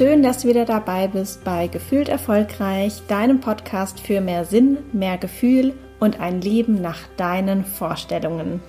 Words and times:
Schön, 0.00 0.22
dass 0.22 0.38
du 0.38 0.48
wieder 0.48 0.64
dabei 0.64 1.08
bist 1.08 1.44
bei 1.44 1.66
Gefühlt 1.66 2.08
Erfolgreich, 2.08 3.02
deinem 3.06 3.38
Podcast 3.40 4.00
für 4.00 4.22
mehr 4.22 4.46
Sinn, 4.46 4.78
mehr 4.94 5.18
Gefühl 5.18 5.74
und 5.98 6.20
ein 6.20 6.40
Leben 6.40 6.80
nach 6.80 7.00
deinen 7.18 7.66
Vorstellungen. 7.66 8.62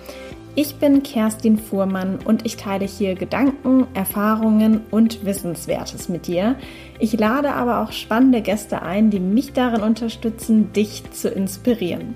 Ich 0.56 0.74
bin 0.74 1.02
Kerstin 1.02 1.56
Fuhrmann 1.56 2.18
und 2.22 2.44
ich 2.44 2.58
teile 2.58 2.84
hier 2.84 3.14
Gedanken, 3.14 3.86
Erfahrungen 3.94 4.82
und 4.90 5.24
Wissenswertes 5.24 6.10
mit 6.10 6.26
dir. 6.26 6.56
Ich 6.98 7.18
lade 7.18 7.54
aber 7.54 7.80
auch 7.80 7.92
spannende 7.92 8.42
Gäste 8.42 8.82
ein, 8.82 9.08
die 9.08 9.18
mich 9.18 9.54
darin 9.54 9.80
unterstützen, 9.80 10.74
dich 10.74 11.02
zu 11.12 11.30
inspirieren. 11.30 12.14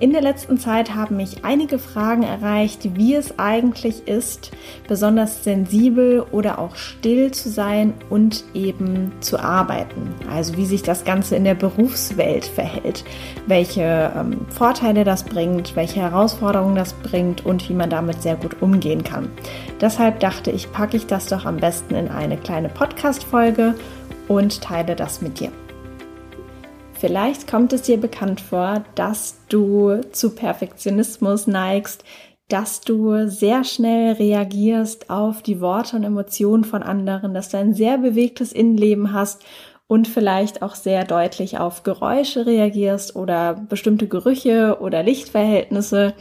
In 0.00 0.12
der 0.12 0.22
letzten 0.22 0.58
Zeit 0.58 0.94
haben 0.94 1.16
mich 1.16 1.44
einige 1.44 1.80
Fragen 1.80 2.22
erreicht, 2.22 2.96
wie 2.96 3.14
es 3.14 3.36
eigentlich 3.38 4.06
ist, 4.06 4.52
besonders 4.86 5.42
sensibel 5.42 6.24
oder 6.30 6.60
auch 6.60 6.76
still 6.76 7.32
zu 7.32 7.48
sein 7.48 7.94
und 8.08 8.44
eben 8.54 9.10
zu 9.18 9.40
arbeiten. 9.40 10.14
Also 10.30 10.56
wie 10.56 10.66
sich 10.66 10.82
das 10.82 11.04
Ganze 11.04 11.34
in 11.34 11.42
der 11.42 11.56
Berufswelt 11.56 12.44
verhält, 12.44 13.04
welche 13.48 14.12
ähm, 14.16 14.46
Vorteile 14.50 15.02
das 15.02 15.24
bringt, 15.24 15.74
welche 15.74 16.00
Herausforderungen 16.00 16.76
das 16.76 16.92
bringt 16.92 17.44
und 17.44 17.68
wie 17.68 17.74
man 17.74 17.90
damit 17.90 18.22
sehr 18.22 18.36
gut 18.36 18.62
umgehen 18.62 19.02
kann. 19.02 19.28
Deshalb 19.80 20.20
dachte 20.20 20.52
ich, 20.52 20.70
packe 20.70 20.96
ich 20.96 21.06
das 21.06 21.26
doch 21.26 21.44
am 21.44 21.56
besten 21.56 21.96
in 21.96 22.08
eine 22.08 22.36
kleine 22.36 22.68
Podcast-Folge 22.68 23.74
und 24.28 24.62
teile 24.62 24.94
das 24.94 25.22
mit 25.22 25.40
dir. 25.40 25.50
Vielleicht 27.00 27.46
kommt 27.46 27.72
es 27.72 27.82
dir 27.82 27.96
bekannt 27.96 28.40
vor, 28.40 28.82
dass 28.96 29.38
du 29.48 30.00
zu 30.10 30.34
Perfektionismus 30.34 31.46
neigst, 31.46 32.04
dass 32.48 32.80
du 32.80 33.28
sehr 33.28 33.62
schnell 33.62 34.14
reagierst 34.14 35.08
auf 35.08 35.42
die 35.42 35.60
Worte 35.60 35.94
und 35.94 36.02
Emotionen 36.02 36.64
von 36.64 36.82
anderen, 36.82 37.34
dass 37.34 37.50
du 37.50 37.58
ein 37.58 37.72
sehr 37.72 37.98
bewegtes 37.98 38.52
Innenleben 38.52 39.12
hast 39.12 39.44
und 39.86 40.08
vielleicht 40.08 40.60
auch 40.60 40.74
sehr 40.74 41.04
deutlich 41.04 41.58
auf 41.58 41.84
Geräusche 41.84 42.46
reagierst 42.46 43.14
oder 43.14 43.54
bestimmte 43.54 44.08
Gerüche 44.08 44.78
oder 44.80 45.04
Lichtverhältnisse 45.04 46.14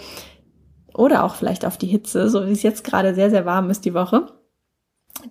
oder 0.93 1.23
auch 1.23 1.33
vielleicht 1.33 1.65
auf 1.65 1.77
die 1.77 1.87
Hitze, 1.87 2.29
so 2.29 2.45
wie 2.45 2.51
es 2.51 2.61
jetzt 2.61 2.83
gerade 2.83 3.15
sehr, 3.15 3.31
sehr 3.31 3.45
warm 3.45 3.71
ist 3.71 3.83
die 3.83 3.95
Woche 3.95 4.27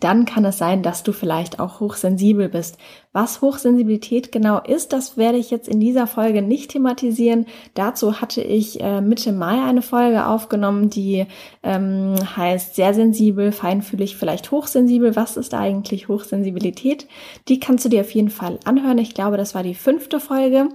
dann 0.01 0.25
kann 0.25 0.45
es 0.45 0.59
sein, 0.59 0.83
dass 0.83 1.03
du 1.03 1.13
vielleicht 1.13 1.61
auch 1.61 1.81
hochsensibel 1.81 2.49
bist. 2.49 2.77
Was 3.13 3.41
Hochsensibilität 3.41 4.31
genau 4.33 4.61
ist, 4.61 4.93
das 4.93 5.17
werde 5.17 5.39
ich 5.39 5.51
jetzt 5.51 5.69
in 5.69 5.81
dieser 5.81 6.07
Folge 6.07 6.43
nicht 6.43 6.73
thematisieren. 6.73 7.47
Dazu 7.75 8.21
hatte 8.21 8.43
ich 8.43 8.81
äh, 8.81 9.01
Mitte 9.01 9.33
Mai 9.33 9.63
eine 9.65 9.83
Folge 9.83 10.27
aufgenommen, 10.27 10.91
die 10.91 11.27
ähm, 11.63 12.15
heißt 12.37 12.75
sehr 12.75 12.95
sensibel, 12.95 13.53
feinfühlig, 13.53 14.17
vielleicht 14.17 14.51
hochsensibel. 14.51 15.17
Was 15.17 15.37
ist 15.37 15.55
eigentlich 15.55 16.09
Hochsensibilität? 16.09 17.07
Die 17.49 17.61
kannst 17.61 17.85
du 17.85 17.89
dir 17.89 18.03
auf 18.03 18.11
jeden 18.11 18.31
Fall 18.31 18.59
anhören. 18.65 18.99
Ich 18.99 19.15
glaube, 19.15 19.37
das 19.37 19.55
war 19.55 19.63
die 19.63 19.75
fünfte 19.75 20.21
Folge. 20.21 20.69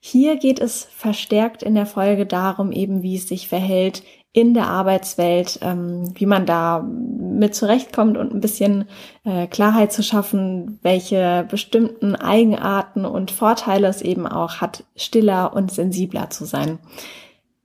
Hier 0.00 0.36
geht 0.36 0.58
es 0.58 0.84
verstärkt 0.84 1.62
in 1.62 1.74
der 1.74 1.86
Folge 1.86 2.26
darum, 2.26 2.72
eben 2.72 3.02
wie 3.02 3.16
es 3.16 3.28
sich 3.28 3.48
verhält 3.48 4.02
in 4.34 4.52
der 4.52 4.66
Arbeitswelt, 4.66 5.60
ähm, 5.62 6.12
wie 6.16 6.26
man 6.26 6.44
da 6.44 6.80
mit 6.80 7.54
zurechtkommt 7.54 8.18
und 8.18 8.34
ein 8.34 8.40
bisschen 8.40 8.86
äh, 9.24 9.46
Klarheit 9.46 9.92
zu 9.92 10.02
schaffen, 10.02 10.80
welche 10.82 11.46
bestimmten 11.48 12.16
Eigenarten 12.16 13.06
und 13.06 13.30
Vorteile 13.30 13.86
es 13.86 14.02
eben 14.02 14.26
auch 14.26 14.56
hat, 14.56 14.82
stiller 14.96 15.54
und 15.54 15.70
sensibler 15.70 16.30
zu 16.30 16.46
sein. 16.46 16.80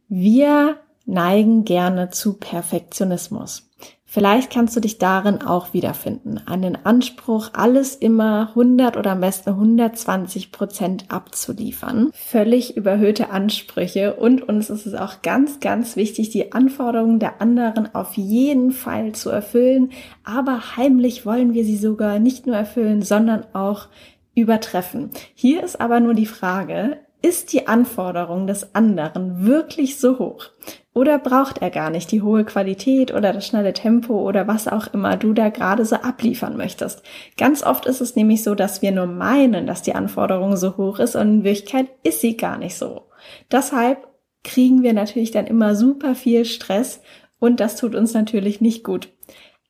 Wir 0.08 0.78
neigen 1.08 1.66
gerne 1.66 2.12
zu 2.12 2.34
Perfektionismus. 2.34 3.69
Vielleicht 4.12 4.52
kannst 4.52 4.76
du 4.76 4.80
dich 4.80 4.98
darin 4.98 5.44
auch 5.44 5.72
wiederfinden, 5.74 6.42
an 6.48 6.64
den 6.64 6.84
Anspruch, 6.84 7.52
alles 7.54 7.96
immer 7.96 8.50
100 8.50 8.98
oder 8.98 9.12
am 9.12 9.22
besten 9.22 9.52
120 9.52 10.52
Prozent 10.52 11.06
abzuliefern. 11.10 12.10
Völlig 12.14 12.76
überhöhte 12.76 13.30
Ansprüche 13.30 14.16
und 14.16 14.42
uns 14.42 14.72
ist 14.72 14.88
es 14.88 14.96
auch 14.96 15.22
ganz, 15.22 15.60
ganz 15.60 15.96
wichtig, 15.96 16.32
die 16.32 16.54
Anforderungen 16.54 17.20
der 17.20 17.40
anderen 17.40 17.94
auf 17.94 18.16
jeden 18.16 18.72
Fall 18.72 19.12
zu 19.12 19.30
erfüllen. 19.30 19.92
Aber 20.24 20.76
heimlich 20.76 21.28
wollen 21.28 21.54
wir 21.54 21.64
sie 21.64 21.78
sogar 21.78 22.18
nicht 22.18 22.48
nur 22.48 22.56
erfüllen, 22.56 23.04
sondern 23.04 23.46
auch 23.54 23.90
übertreffen. 24.34 25.12
Hier 25.36 25.64
ist 25.64 25.80
aber 25.80 26.00
nur 26.00 26.16
die 26.16 26.26
Frage, 26.26 26.98
ist 27.22 27.52
die 27.54 27.68
Anforderung 27.68 28.48
des 28.48 28.74
anderen 28.74 29.46
wirklich 29.46 30.00
so 30.00 30.20
hoch? 30.20 30.46
Oder 30.94 31.20
braucht 31.20 31.62
er 31.62 31.70
gar 31.70 31.90
nicht 31.90 32.12
die 32.12 32.22
hohe 32.22 32.46
Qualität 32.46 33.14
oder 33.14 33.34
das 33.34 33.46
schnelle 33.46 33.74
Tempo 33.74 34.28
oder 34.28 34.48
was 34.48 34.68
auch 34.68 34.88
immer 34.94 35.18
du 35.18 35.34
da 35.34 35.50
gerade 35.50 35.86
so 35.86 35.98
abliefern 35.98 36.58
möchtest? 36.58 37.04
Ganz 37.38 37.64
oft 37.64 37.86
ist 37.86 38.02
es 38.02 38.16
nämlich 38.16 38.44
so, 38.44 38.56
dass 38.56 38.82
wir 38.82 38.92
nur 38.92 39.06
meinen, 39.06 39.68
dass 39.68 39.82
die 39.82 39.96
Anforderung 39.96 40.56
so 40.58 40.78
hoch 40.78 41.00
ist 41.00 41.16
und 41.16 41.28
in 41.28 41.44
Wirklichkeit 41.44 41.88
ist 42.04 42.22
sie 42.22 42.38
gar 42.38 42.58
nicht 42.58 42.76
so. 42.76 43.04
Deshalb 43.52 44.08
kriegen 44.44 44.84
wir 44.84 44.94
natürlich 44.94 45.32
dann 45.32 45.48
immer 45.48 45.76
super 45.76 46.16
viel 46.16 46.46
Stress 46.46 47.02
und 47.40 47.60
das 47.60 47.76
tut 47.76 47.96
uns 47.96 48.14
natürlich 48.14 48.62
nicht 48.62 48.84
gut. 48.84 49.10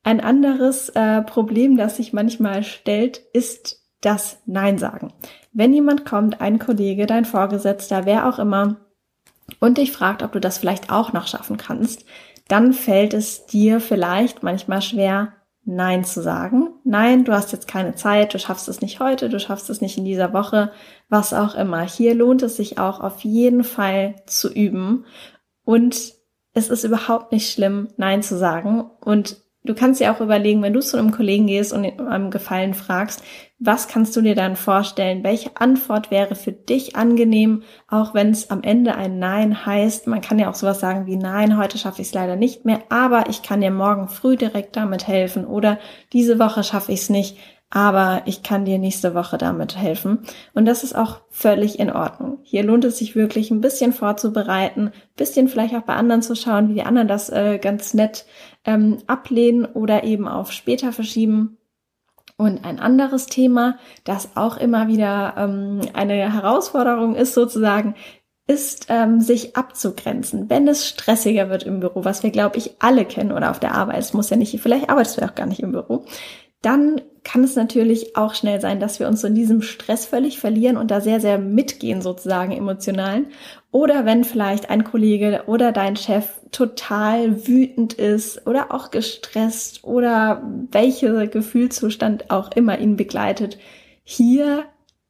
Ein 0.04 0.22
anderes 0.22 0.90
äh, 0.90 1.22
Problem, 1.24 1.78
das 1.78 1.98
sich 1.98 2.14
manchmal 2.14 2.64
stellt, 2.64 3.22
ist 3.34 3.80
das 4.02 4.40
Nein 4.46 4.78
sagen. 4.78 5.14
Wenn 5.52 5.74
jemand 5.74 6.06
kommt, 6.06 6.42
ein 6.42 6.60
Kollege, 6.60 7.06
dein 7.06 7.26
Vorgesetzter, 7.26 8.06
wer 8.06 8.28
auch 8.28 8.40
immer, 8.40 8.78
und 9.60 9.78
dich 9.78 9.92
fragt, 9.92 10.22
ob 10.22 10.32
du 10.32 10.40
das 10.40 10.60
vielleicht 10.60 10.92
auch 10.92 11.12
noch 11.12 11.28
schaffen 11.28 11.58
kannst, 11.58 12.06
dann 12.48 12.74
fällt 12.74 13.14
es 13.14 13.46
dir 13.46 13.80
vielleicht 13.80 14.44
manchmal 14.44 14.82
schwer, 14.82 15.34
Nein 15.66 16.04
zu 16.04 16.24
sagen. 16.24 16.70
Nein, 16.84 17.26
du 17.26 17.34
hast 17.34 17.52
jetzt 17.52 17.68
keine 17.68 17.94
Zeit, 17.94 18.34
du 18.34 18.40
schaffst 18.40 18.68
es 18.70 18.82
nicht 18.82 19.00
heute, 19.00 19.30
du 19.30 19.40
schaffst 19.40 19.70
es 19.70 19.82
nicht 19.82 19.98
in 19.98 20.06
dieser 20.06 20.34
Woche, 20.34 20.72
was 21.09 21.32
auch 21.32 21.54
immer. 21.54 21.82
Hier 21.82 22.16
lohnt 22.16 22.42
es 22.42 22.56
sich 22.56 22.80
auch 22.80 23.02
auf 23.02 23.22
jeden 23.22 23.64
Fall 23.64 24.16
zu 24.26 24.52
üben. 24.52 25.06
Und 25.64 26.14
es 26.54 26.70
ist 26.70 26.84
überhaupt 26.84 27.32
nicht 27.32 27.52
schlimm, 27.52 27.90
Nein 27.98 28.24
zu 28.24 28.36
sagen. 28.36 28.90
Und 29.02 29.44
Du 29.66 29.75
kannst 29.75 30.00
dir 30.00 30.12
auch 30.12 30.22
überlegen, 30.22 30.64
wenn 30.64 30.74
du 30.74 30.80
zu 30.80 30.97
einem 30.97 31.12
Kollegen 31.12 31.47
gehst 31.47 31.74
und 31.74 31.86
einen 32.00 32.31
Gefallen 32.31 32.74
fragst, 32.74 33.22
was 33.59 33.90
kannst 33.90 34.16
du 34.16 34.22
dir 34.22 34.34
dann 34.34 34.56
vorstellen? 34.56 35.24
Welche 35.24 35.52
Antwort 35.56 36.12
wäre 36.12 36.36
für 36.36 36.53
dich 36.53 36.96
angenehm, 36.96 37.64
auch 37.90 38.14
wenn 38.14 38.30
es 38.30 38.50
am 38.52 38.64
Ende 38.64 38.96
ein 38.96 39.20
Nein 39.20 39.66
heißt? 39.66 40.08
Man 40.08 40.22
kann 40.22 40.40
ja 40.40 40.50
auch 40.50 40.56
sowas 40.56 40.80
sagen 40.80 41.08
wie 41.08 41.18
Nein, 41.18 41.58
heute 41.58 41.78
schaffe 41.78 42.02
ich 42.02 42.08
es 42.08 42.14
leider 42.14 42.38
nicht 42.38 42.64
mehr, 42.64 42.80
aber 42.88 43.30
ich 43.30 43.44
kann 43.44 43.59
dir 43.59 43.72
morgen 43.72 44.08
früh 44.08 44.38
direkt 44.38 44.78
damit 44.78 45.08
helfen 45.08 45.46
oder 45.46 45.78
diese 46.14 46.40
Woche 46.40 46.64
schaffe 46.64 46.94
ich 46.94 47.02
es 47.02 47.09
nicht, 47.09 47.38
aber 47.72 48.24
ich 48.25 48.41
kann 48.41 48.66
dir 48.66 48.80
nächste 48.80 49.13
Woche 49.13 49.38
damit 49.38 49.78
helfen. 49.78 50.19
Und 50.53 50.66
das 50.66 50.84
ist 50.84 50.96
auch 50.96 51.22
völlig 51.30 51.80
in 51.80 51.91
Ordnung. 51.91 52.40
Hier 52.44 52.63
lohnt 52.63 52.84
es 52.84 52.97
sich 52.97 53.16
wirklich 53.16 53.52
ein 53.52 53.62
bisschen 53.62 53.94
vorzubereiten, 53.94 54.91
bisschen 55.16 55.47
vielleicht 55.47 55.75
auch 55.75 55.84
bei 55.84 55.94
anderen 55.94 56.24
zu 56.24 56.35
schauen, 56.35 56.69
wie 56.69 56.74
die 56.74 56.84
anderen 56.84 57.08
das 57.08 57.29
äh, 57.29 57.59
ganz 57.59 57.94
nett 57.94 58.25
ähm, 58.66 58.97
ablehnen 59.06 59.66
oder 59.66 60.03
eben 60.03 60.28
auf 60.28 60.52
später 60.52 60.91
verschieben. 60.91 61.58
Und 62.38 62.66
ein 62.66 62.79
anderes 62.79 63.28
Thema, 63.28 63.78
das 64.03 64.29
auch 64.35 64.58
immer 64.58 64.88
wieder 64.88 65.35
ähm, 65.38 65.81
eine 65.94 66.13
Herausforderung 66.34 67.16
ist 67.16 67.34
sozusagen, 67.34 67.96
ist, 68.47 68.88
ähm, 68.90 69.22
sich 69.22 69.56
abzugrenzen, 69.56 70.50
wenn 70.50 70.68
es 70.68 70.88
stressiger 70.88 71.52
wird 71.52 71.63
im 71.63 71.81
Büro, 71.81 72.03
was 72.03 72.24
wir, 72.24 72.31
glaube 72.31 72.58
ich, 72.58 72.78
alle 72.79 73.06
kennen 73.06 73.31
oder 73.31 73.52
auf 73.52 73.59
der 73.59 73.75
Arbeit. 73.75 74.00
Es 74.00 74.13
muss 74.13 74.31
ja 74.31 74.38
nicht, 74.38 74.59
vielleicht 74.59 74.90
arbeitest 74.90 75.22
du 75.22 75.25
auch 75.25 75.35
gar 75.35 75.46
nicht 75.46 75.59
im 75.59 75.72
Büro 75.72 76.06
dann 76.62 77.02
kann 77.24 77.44
es 77.44 77.56
natürlich 77.56 78.16
auch 78.16 78.34
schnell 78.34 78.62
sein, 78.62 78.80
dass 78.80 79.00
wir 79.00 79.07
uns 79.07 79.22
so 79.22 79.28
in 79.28 79.35
diesem 79.35 79.62
Stress 79.62 80.06
völlig 80.06 80.40
verlieren 80.40 80.78
und 80.78 80.91
da 80.91 81.02
sehr, 81.02 81.19
sehr 81.19 81.38
mitgehen 81.38 82.02
sozusagen 82.02 82.52
emotional. 82.52 83.26
Oder 83.72 84.05
wenn 84.05 84.23
vielleicht 84.23 84.70
ein 84.70 84.84
Kollege 84.84 85.44
oder 85.47 85.72
dein 85.72 85.96
Chef 85.96 86.26
total 86.52 87.47
wütend 87.47 87.94
ist 87.94 88.47
oder 88.47 88.73
auch 88.73 88.91
gestresst 88.91 89.84
oder 89.84 90.41
welcher 90.72 91.28
Gefühlszustand 91.28 92.32
auch 92.32 92.52
immer 92.53 92.79
ihn 92.79 92.96
begleitet. 92.96 93.58
Hier 94.03 94.66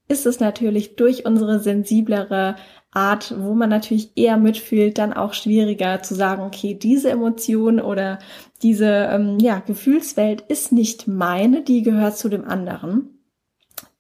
ist 0.10 0.26
es 0.26 0.40
natürlich 0.40 0.96
durch 0.96 1.26
unsere 1.26 1.60
sensiblere 1.60 2.56
Art, 2.92 3.36
wo 3.38 3.54
man 3.54 3.70
natürlich 3.70 4.12
eher 4.18 4.38
mitfühlt, 4.38 4.98
dann 4.98 5.14
auch 5.14 5.34
schwieriger 5.34 6.02
zu 6.02 6.16
sagen, 6.16 6.42
okay, 6.42 6.74
diese 6.74 7.12
Emotion 7.12 7.80
oder 7.80 8.18
diese 8.64 8.88
ähm, 8.88 9.38
ja, 9.40 9.60
Gefühlswelt 9.60 10.42
ist 10.42 10.72
nicht 10.72 11.08
meine, 11.08 11.62
die 11.62 11.84
gehört 11.84 12.18
zu 12.18 12.28
dem 12.28 12.46
anderen. 12.46 13.20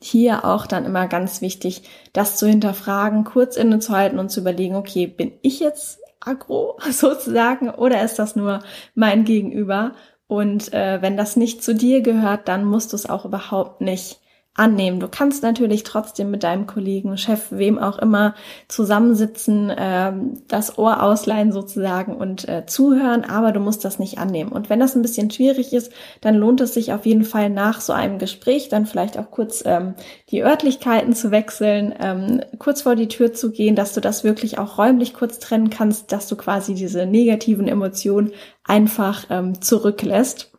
Hier 0.01 0.45
auch 0.45 0.65
dann 0.65 0.85
immer 0.85 1.07
ganz 1.07 1.41
wichtig, 1.41 1.83
das 2.13 2.37
zu 2.37 2.47
hinterfragen, 2.47 3.23
kurz 3.23 3.55
innezuhalten 3.55 4.17
und 4.17 4.29
zu 4.29 4.39
überlegen, 4.39 4.75
okay, 4.75 5.05
bin 5.05 5.33
ich 5.43 5.59
jetzt 5.59 5.99
aggro 6.19 6.79
sozusagen 6.89 7.69
oder 7.69 8.03
ist 8.03 8.17
das 8.17 8.35
nur 8.35 8.61
mein 8.95 9.25
Gegenüber? 9.25 9.93
Und 10.25 10.73
äh, 10.73 11.01
wenn 11.03 11.17
das 11.17 11.35
nicht 11.35 11.63
zu 11.63 11.75
dir 11.75 12.01
gehört, 12.01 12.47
dann 12.47 12.65
musst 12.65 12.93
du 12.93 12.95
es 12.95 13.07
auch 13.07 13.25
überhaupt 13.25 13.81
nicht 13.81 14.19
annehmen. 14.55 14.99
Du 14.99 15.07
kannst 15.07 15.41
natürlich 15.41 15.83
trotzdem 15.83 16.31
mit 16.31 16.43
deinem 16.43 16.67
Kollegen, 16.67 17.17
Chef, 17.17 17.47
wem 17.49 17.79
auch 17.79 17.97
immer 17.97 18.35
zusammensitzen, 18.67 19.69
äh, 19.69 20.11
das 20.47 20.77
Ohr 20.77 21.01
ausleihen 21.01 21.53
sozusagen 21.53 22.15
und 22.15 22.47
äh, 22.49 22.65
zuhören, 22.65 23.23
aber 23.23 23.53
du 23.53 23.61
musst 23.61 23.85
das 23.85 23.99
nicht 23.99 24.17
annehmen. 24.17 24.51
Und 24.51 24.69
wenn 24.69 24.79
das 24.79 24.95
ein 24.95 25.01
bisschen 25.01 25.31
schwierig 25.31 25.71
ist, 25.71 25.93
dann 26.19 26.35
lohnt 26.35 26.59
es 26.59 26.73
sich 26.73 26.91
auf 26.91 27.05
jeden 27.05 27.23
Fall 27.23 27.49
nach 27.49 27.79
so 27.79 27.93
einem 27.93 28.19
Gespräch 28.19 28.67
dann 28.67 28.85
vielleicht 28.85 29.17
auch 29.17 29.31
kurz 29.31 29.63
ähm, 29.65 29.93
die 30.29 30.43
Örtlichkeiten 30.43 31.13
zu 31.13 31.31
wechseln, 31.31 31.95
ähm, 31.99 32.41
kurz 32.57 32.81
vor 32.81 32.95
die 32.95 33.07
Tür 33.07 33.33
zu 33.33 33.51
gehen, 33.51 33.75
dass 33.75 33.93
du 33.93 34.01
das 34.01 34.25
wirklich 34.25 34.57
auch 34.57 34.77
räumlich 34.77 35.13
kurz 35.13 35.39
trennen 35.39 35.69
kannst, 35.69 36.11
dass 36.11 36.27
du 36.27 36.35
quasi 36.35 36.73
diese 36.73 37.05
negativen 37.05 37.67
Emotionen 37.67 38.31
einfach 38.65 39.25
ähm, 39.29 39.61
zurücklässt 39.61 40.51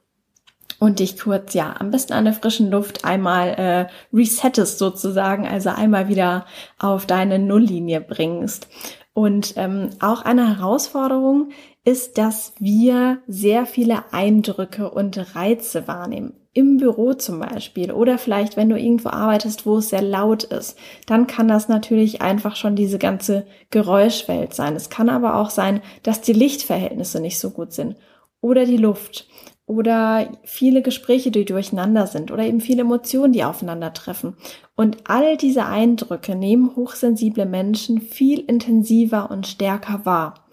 und 0.80 0.98
dich 0.98 1.18
kurz, 1.18 1.54
ja, 1.54 1.76
am 1.78 1.92
besten 1.92 2.14
an 2.14 2.24
der 2.24 2.32
frischen 2.32 2.70
Luft 2.70 3.04
einmal 3.04 3.48
äh, 3.50 3.86
resettest 4.12 4.78
sozusagen, 4.78 5.46
also 5.46 5.68
einmal 5.68 6.08
wieder 6.08 6.46
auf 6.78 7.06
deine 7.06 7.38
Nulllinie 7.38 8.00
bringst. 8.00 8.66
Und 9.12 9.54
ähm, 9.56 9.90
auch 10.00 10.22
eine 10.22 10.56
Herausforderung 10.56 11.50
ist, 11.84 12.16
dass 12.16 12.54
wir 12.58 13.18
sehr 13.26 13.66
viele 13.66 14.12
Eindrücke 14.12 14.90
und 14.90 15.36
Reize 15.36 15.86
wahrnehmen. 15.86 16.34
Im 16.52 16.78
Büro 16.78 17.12
zum 17.12 17.40
Beispiel 17.40 17.92
oder 17.92 18.18
vielleicht, 18.18 18.56
wenn 18.56 18.70
du 18.70 18.78
irgendwo 18.78 19.10
arbeitest, 19.10 19.66
wo 19.66 19.78
es 19.78 19.90
sehr 19.90 20.02
laut 20.02 20.44
ist, 20.44 20.78
dann 21.06 21.26
kann 21.26 21.46
das 21.46 21.68
natürlich 21.68 22.22
einfach 22.22 22.56
schon 22.56 22.74
diese 22.74 22.98
ganze 22.98 23.46
Geräuschwelt 23.70 24.54
sein. 24.54 24.74
Es 24.74 24.90
kann 24.90 25.10
aber 25.10 25.36
auch 25.36 25.50
sein, 25.50 25.82
dass 26.02 26.22
die 26.22 26.32
Lichtverhältnisse 26.32 27.20
nicht 27.20 27.38
so 27.38 27.50
gut 27.50 27.72
sind 27.72 27.96
oder 28.40 28.64
die 28.64 28.78
Luft 28.78 29.28
oder 29.70 30.32
viele 30.42 30.82
Gespräche, 30.82 31.30
die 31.30 31.44
durcheinander 31.44 32.08
sind 32.08 32.32
oder 32.32 32.42
eben 32.42 32.60
viele 32.60 32.80
Emotionen, 32.80 33.32
die 33.32 33.44
aufeinandertreffen. 33.44 34.34
Und 34.74 35.08
all 35.08 35.36
diese 35.36 35.64
Eindrücke 35.64 36.34
nehmen 36.34 36.74
hochsensible 36.74 37.46
Menschen 37.46 38.00
viel 38.00 38.40
intensiver 38.40 39.30
und 39.30 39.46
stärker 39.46 40.04
wahr. 40.04 40.44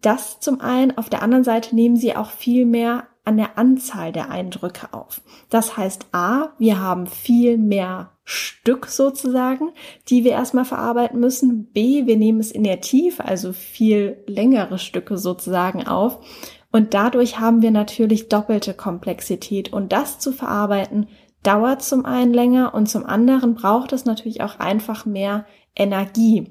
Das 0.00 0.38
zum 0.38 0.60
einen, 0.60 0.96
auf 0.96 1.10
der 1.10 1.22
anderen 1.22 1.42
Seite 1.42 1.74
nehmen 1.74 1.96
sie 1.96 2.14
auch 2.14 2.30
viel 2.30 2.64
mehr 2.64 3.08
an 3.24 3.38
der 3.38 3.58
Anzahl 3.58 4.12
der 4.12 4.30
Eindrücke 4.30 4.94
auf. 4.94 5.20
Das 5.50 5.76
heißt, 5.76 6.06
a, 6.12 6.52
wir 6.58 6.80
haben 6.80 7.08
viel 7.08 7.58
mehr 7.58 8.12
Stück 8.22 8.86
sozusagen, 8.86 9.70
die 10.08 10.22
wir 10.22 10.32
erstmal 10.32 10.64
verarbeiten 10.64 11.18
müssen. 11.18 11.72
B, 11.72 12.06
wir 12.06 12.16
nehmen 12.16 12.38
es 12.38 12.52
in 12.52 12.62
der 12.62 12.80
Tiefe, 12.80 13.24
also 13.24 13.52
viel 13.52 14.22
längere 14.28 14.78
Stücke 14.78 15.18
sozusagen 15.18 15.88
auf. 15.88 16.20
Und 16.72 16.94
dadurch 16.94 17.38
haben 17.38 17.62
wir 17.62 17.70
natürlich 17.70 18.28
doppelte 18.28 18.74
Komplexität. 18.74 19.72
Und 19.72 19.92
das 19.92 20.18
zu 20.18 20.32
verarbeiten, 20.32 21.06
dauert 21.42 21.82
zum 21.82 22.06
einen 22.06 22.32
länger 22.32 22.74
und 22.74 22.88
zum 22.88 23.04
anderen 23.04 23.54
braucht 23.54 23.92
es 23.92 24.04
natürlich 24.04 24.42
auch 24.42 24.58
einfach 24.58 25.04
mehr 25.04 25.44
Energie. 25.76 26.50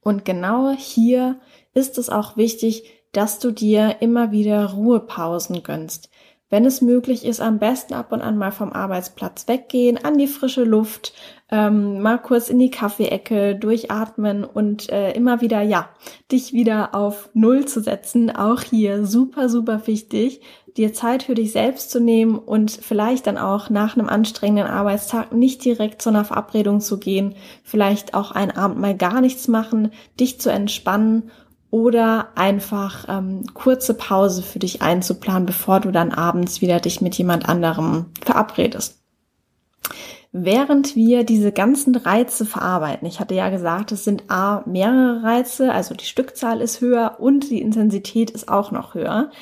Und 0.00 0.24
genau 0.24 0.72
hier 0.72 1.40
ist 1.72 1.96
es 1.96 2.10
auch 2.10 2.36
wichtig, 2.36 2.84
dass 3.12 3.38
du 3.38 3.52
dir 3.52 3.96
immer 4.00 4.32
wieder 4.32 4.72
Ruhepausen 4.72 5.62
gönnst. 5.62 6.10
Wenn 6.50 6.66
es 6.66 6.82
möglich 6.82 7.24
ist, 7.24 7.40
am 7.40 7.58
besten 7.58 7.94
ab 7.94 8.12
und 8.12 8.20
an 8.20 8.36
mal 8.36 8.52
vom 8.52 8.72
Arbeitsplatz 8.72 9.48
weggehen, 9.48 10.04
an 10.04 10.18
die 10.18 10.26
frische 10.26 10.64
Luft, 10.64 11.14
ähm, 11.50 12.00
mal 12.00 12.18
kurz 12.18 12.48
in 12.48 12.58
die 12.58 12.70
Kaffeeecke 12.70 13.56
durchatmen 13.56 14.44
und 14.44 14.90
äh, 14.90 15.12
immer 15.12 15.40
wieder, 15.40 15.62
ja, 15.62 15.88
dich 16.30 16.52
wieder 16.52 16.94
auf 16.94 17.30
Null 17.34 17.64
zu 17.64 17.80
setzen. 17.80 18.34
Auch 18.34 18.62
hier 18.62 19.06
super, 19.06 19.48
super 19.48 19.86
wichtig, 19.86 20.42
dir 20.76 20.92
Zeit 20.92 21.22
für 21.22 21.34
dich 21.34 21.52
selbst 21.52 21.90
zu 21.90 22.00
nehmen 22.00 22.36
und 22.36 22.70
vielleicht 22.70 23.26
dann 23.26 23.38
auch 23.38 23.70
nach 23.70 23.96
einem 23.96 24.08
anstrengenden 24.08 24.66
Arbeitstag 24.66 25.32
nicht 25.32 25.64
direkt 25.64 26.02
zu 26.02 26.08
einer 26.08 26.24
Verabredung 26.24 26.80
zu 26.80 26.98
gehen, 26.98 27.34
vielleicht 27.62 28.14
auch 28.14 28.32
einen 28.32 28.50
Abend 28.50 28.78
mal 28.78 28.96
gar 28.96 29.20
nichts 29.20 29.48
machen, 29.48 29.92
dich 30.18 30.40
zu 30.40 30.50
entspannen 30.50 31.30
oder 31.74 32.28
einfach 32.36 33.06
ähm, 33.08 33.46
kurze 33.52 33.94
Pause 33.94 34.44
für 34.44 34.60
dich 34.60 34.80
einzuplanen, 34.80 35.44
bevor 35.44 35.80
du 35.80 35.90
dann 35.90 36.12
abends 36.12 36.60
wieder 36.60 36.78
dich 36.78 37.00
mit 37.00 37.16
jemand 37.16 37.48
anderem 37.48 38.12
verabredest. 38.24 39.00
Während 40.30 40.94
wir 40.94 41.24
diese 41.24 41.50
ganzen 41.50 41.96
Reize 41.96 42.46
verarbeiten, 42.46 43.08
ich 43.08 43.18
hatte 43.18 43.34
ja 43.34 43.48
gesagt, 43.48 43.90
es 43.90 44.04
sind 44.04 44.30
A 44.30 44.62
mehrere 44.66 45.24
Reize, 45.24 45.72
also 45.72 45.96
die 45.96 46.04
Stückzahl 46.04 46.60
ist 46.60 46.80
höher 46.80 47.16
und 47.18 47.50
die 47.50 47.60
Intensität 47.60 48.30
ist 48.30 48.48
auch 48.48 48.70
noch 48.70 48.94
höher. 48.94 49.32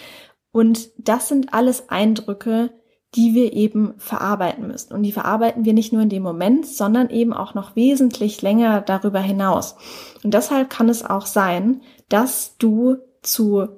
Und 0.53 0.89
das 0.97 1.29
sind 1.29 1.53
alles 1.53 1.91
Eindrücke, 1.91 2.71
die 3.15 3.35
wir 3.35 3.53
eben 3.53 3.95
verarbeiten 3.99 4.67
müssen. 4.67 4.95
Und 4.95 5.03
die 5.03 5.13
verarbeiten 5.13 5.65
wir 5.65 5.75
nicht 5.75 5.93
nur 5.93 6.03
in 6.03 6.09
dem 6.09 6.23
Moment, 6.23 6.67
sondern 6.67 7.11
eben 7.11 7.35
auch 7.35 7.55
noch 7.55 7.77
wesentlich 7.77 8.41
länger 8.41 8.81
darüber 8.81 9.21
hinaus. 9.21 9.77
Und 10.25 10.33
deshalb 10.33 10.71
kann 10.71 10.89
es 10.89 11.05
auch 11.05 11.27
sein, 11.27 11.83
dass 12.09 12.57
du 12.57 12.97
zu 13.23 13.69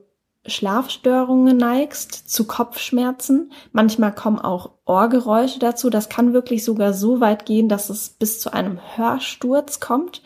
Schlafstörungen 0.47 1.57
neigst, 1.57 2.31
zu 2.31 2.47
Kopfschmerzen. 2.47 3.51
Manchmal 3.73 4.15
kommen 4.15 4.39
auch 4.39 4.73
Ohrgeräusche 4.85 5.59
dazu. 5.59 5.91
Das 5.91 6.09
kann 6.09 6.35
wirklich 6.35 6.65
sogar 6.65 6.93
so 6.93 7.21
weit 7.21 7.47
gehen, 7.47 7.69
dass 7.69 7.89
es 7.89 8.11
bis 8.11 8.41
zu 8.41 8.53
einem 8.53 8.79
Hörsturz 8.97 9.81
kommt. 9.81 10.23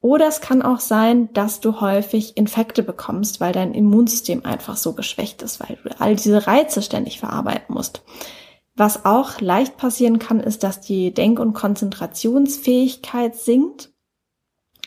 Oder 0.00 0.28
es 0.28 0.40
kann 0.40 0.62
auch 0.62 0.80
sein, 0.80 1.32
dass 1.32 1.60
du 1.60 1.80
häufig 1.80 2.36
Infekte 2.36 2.82
bekommst, 2.82 3.40
weil 3.40 3.52
dein 3.52 3.74
Immunsystem 3.74 4.44
einfach 4.44 4.76
so 4.76 4.94
geschwächt 4.94 5.42
ist, 5.42 5.60
weil 5.60 5.76
du 5.82 6.00
all 6.00 6.16
diese 6.16 6.46
Reize 6.46 6.82
ständig 6.82 7.18
verarbeiten 7.18 7.74
musst. 7.74 8.02
Was 8.78 9.04
auch 9.04 9.40
leicht 9.40 9.76
passieren 9.76 10.20
kann, 10.20 10.38
ist, 10.38 10.62
dass 10.62 10.80
die 10.80 11.12
Denk- 11.12 11.40
und 11.40 11.52
Konzentrationsfähigkeit 11.52 13.34
sinkt. 13.34 13.90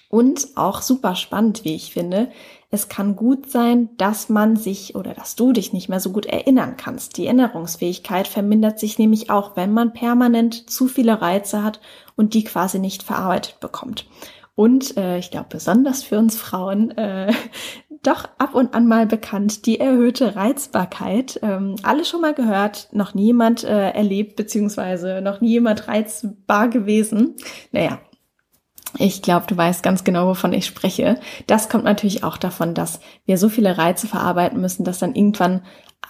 Und 0.08 0.48
auch 0.56 0.82
super 0.82 1.16
spannend, 1.16 1.66
wie 1.66 1.76
ich 1.76 1.94
finde, 1.94 2.32
es 2.70 2.88
kann 2.88 3.18
gut 3.18 3.50
sein, 3.50 3.90
dass 3.98 4.30
man 4.30 4.56
sich 4.56 4.96
oder 4.96 5.14
dass 5.14 5.36
du 5.36 5.52
dich 5.52 5.74
nicht 5.74 5.90
mehr 5.90 6.00
so 6.00 6.12
gut 6.12 6.26
erinnern 6.26 6.78
kannst. 6.78 7.18
Die 7.18 7.26
Erinnerungsfähigkeit 7.26 8.28
vermindert 8.28 8.80
sich 8.80 8.98
nämlich 8.98 9.30
auch, 9.30 9.58
wenn 9.58 9.74
man 9.74 9.92
permanent 9.92 10.70
zu 10.70 10.88
viele 10.88 11.22
Reize 11.22 11.62
hat 11.62 11.82
und 12.16 12.34
die 12.34 12.46
quasi 12.46 12.80
nicht 12.80 13.04
verarbeitet 13.04 13.60
bekommt. 13.60 14.06
Und 14.56 14.96
äh, 14.96 15.18
ich 15.18 15.32
glaube, 15.32 15.48
besonders 15.50 16.04
für 16.04 16.18
uns 16.18 16.38
Frauen 16.38 16.92
äh, 16.92 17.34
doch 18.04 18.28
ab 18.38 18.56
und 18.56 18.74
an 18.74 18.88
mal 18.88 19.06
bekannt, 19.06 19.66
die 19.66 19.80
erhöhte 19.80 20.36
Reizbarkeit. 20.36 21.40
Ähm, 21.44 21.76
alle 21.84 22.06
schon 22.06 22.22
mal 22.22 22.34
gehört, 22.34 22.90
noch 22.92 23.14
nie 23.14 23.26
jemand 23.26 23.64
äh, 23.64 23.92
erlebt, 23.92 24.36
beziehungsweise 24.36 25.22
noch 25.22 25.42
nie 25.42 25.52
jemand 25.52 25.88
reizbar 25.88 26.68
gewesen. 26.70 27.36
Naja, 27.72 28.00
ich 28.98 29.22
glaube, 29.22 29.46
du 29.48 29.56
weißt 29.56 29.84
ganz 29.84 30.04
genau, 30.04 30.28
wovon 30.28 30.54
ich 30.54 30.66
spreche. 30.66 31.20
Das 31.48 31.70
kommt 31.70 31.84
natürlich 31.84 32.24
auch 32.24 32.38
davon, 32.38 32.74
dass 32.74 33.00
wir 33.26 33.38
so 33.38 33.50
viele 33.50 33.78
Reize 33.78 34.08
verarbeiten 34.08 34.60
müssen, 34.60 34.84
dass 34.84 35.00
dann 35.00 35.16
irgendwann 35.16 35.62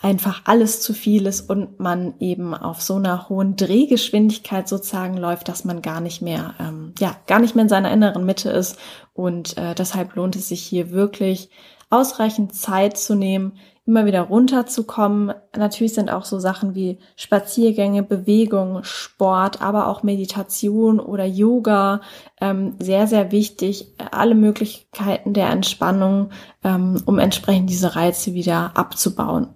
einfach 0.01 0.41
alles 0.45 0.81
zu 0.81 0.93
viel 0.93 1.27
ist 1.27 1.49
und 1.49 1.79
man 1.79 2.15
eben 2.19 2.55
auf 2.55 2.81
so 2.81 2.95
einer 2.95 3.29
hohen 3.29 3.55
Drehgeschwindigkeit 3.55 4.67
sozusagen 4.67 5.17
läuft, 5.17 5.47
dass 5.47 5.63
man 5.63 5.81
gar 5.81 6.01
nicht 6.01 6.21
mehr, 6.21 6.55
ähm, 6.59 6.93
ja, 6.99 7.15
gar 7.27 7.39
nicht 7.39 7.55
mehr 7.55 7.63
in 7.63 7.69
seiner 7.69 7.91
inneren 7.91 8.25
Mitte 8.25 8.49
ist. 8.49 8.77
Und 9.13 9.57
äh, 9.57 9.75
deshalb 9.75 10.15
lohnt 10.15 10.35
es 10.35 10.47
sich 10.47 10.63
hier 10.63 10.91
wirklich 10.91 11.49
ausreichend 11.91 12.55
Zeit 12.55 12.97
zu 12.97 13.15
nehmen, 13.15 13.53
immer 13.85 14.05
wieder 14.05 14.21
runterzukommen. 14.21 15.33
Natürlich 15.55 15.93
sind 15.93 16.11
auch 16.11 16.25
so 16.25 16.39
Sachen 16.39 16.75
wie 16.75 16.99
Spaziergänge, 17.15 18.03
Bewegung, 18.03 18.83
Sport, 18.83 19.61
aber 19.61 19.87
auch 19.87 20.03
Meditation 20.03 20.99
oder 20.99 21.25
Yoga 21.25 22.01
ähm, 22.39 22.75
sehr, 22.79 23.07
sehr 23.07 23.31
wichtig. 23.31 23.87
Alle 24.11 24.35
Möglichkeiten 24.35 25.33
der 25.33 25.49
Entspannung, 25.49 26.29
ähm, 26.63 27.01
um 27.05 27.19
entsprechend 27.19 27.69
diese 27.69 27.95
Reize 27.95 28.33
wieder 28.33 28.71
abzubauen. 28.75 29.49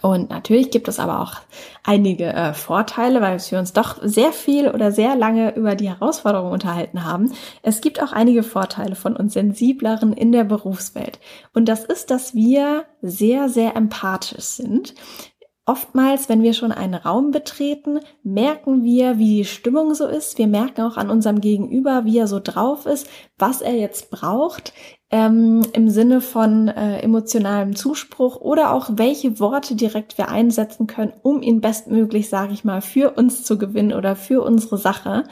Und 0.00 0.30
natürlich 0.30 0.70
gibt 0.70 0.86
es 0.86 1.00
aber 1.00 1.20
auch 1.20 1.34
einige 1.82 2.26
äh, 2.26 2.54
Vorteile, 2.54 3.20
weil 3.20 3.40
wir 3.40 3.58
uns 3.58 3.72
doch 3.72 3.98
sehr 4.00 4.32
viel 4.32 4.68
oder 4.68 4.92
sehr 4.92 5.16
lange 5.16 5.56
über 5.56 5.74
die 5.74 5.88
Herausforderungen 5.88 6.52
unterhalten 6.52 7.04
haben. 7.04 7.32
Es 7.62 7.80
gibt 7.80 8.00
auch 8.00 8.12
einige 8.12 8.44
Vorteile 8.44 8.94
von 8.94 9.16
uns 9.16 9.32
Sensibleren 9.32 10.12
in 10.12 10.30
der 10.30 10.44
Berufswelt. 10.44 11.18
Und 11.52 11.68
das 11.68 11.84
ist, 11.84 12.10
dass 12.12 12.34
wir 12.34 12.84
sehr, 13.02 13.48
sehr 13.48 13.74
empathisch 13.74 14.44
sind. 14.44 14.94
Oftmals, 15.66 16.30
wenn 16.30 16.42
wir 16.42 16.54
schon 16.54 16.72
einen 16.72 16.94
Raum 16.94 17.30
betreten, 17.30 18.00
merken 18.22 18.84
wir, 18.84 19.18
wie 19.18 19.38
die 19.38 19.44
Stimmung 19.44 19.94
so 19.94 20.06
ist. 20.06 20.38
Wir 20.38 20.46
merken 20.46 20.80
auch 20.80 20.96
an 20.96 21.10
unserem 21.10 21.42
Gegenüber, 21.42 22.06
wie 22.06 22.18
er 22.18 22.26
so 22.26 22.40
drauf 22.42 22.86
ist, 22.86 23.06
was 23.36 23.60
er 23.60 23.74
jetzt 23.74 24.10
braucht 24.10 24.72
ähm, 25.10 25.62
im 25.72 25.88
Sinne 25.88 26.20
von 26.20 26.68
äh, 26.68 27.00
emotionalem 27.00 27.74
Zuspruch 27.74 28.36
oder 28.40 28.72
auch 28.72 28.90
welche 28.92 29.40
Worte 29.40 29.74
direkt 29.74 30.18
wir 30.18 30.28
einsetzen 30.28 30.86
können, 30.86 31.14
um 31.22 31.42
ihn 31.42 31.60
bestmöglich, 31.60 32.28
sage 32.28 32.52
ich 32.52 32.64
mal, 32.64 32.82
für 32.82 33.12
uns 33.12 33.44
zu 33.44 33.58
gewinnen 33.58 33.92
oder 33.92 34.16
für 34.16 34.42
unsere 34.42 34.76
Sache. 34.76 35.24